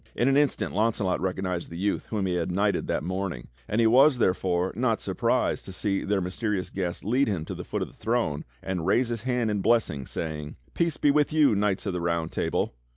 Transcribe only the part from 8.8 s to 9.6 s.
raise his hand